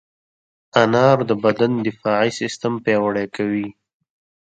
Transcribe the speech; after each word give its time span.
انار 0.81 1.17
د 1.29 1.31
بدن 1.43 1.71
دفاعي 1.87 2.29
سیستم 2.39 2.73
پیاوړی 2.85 3.27
کوي. 3.35 3.67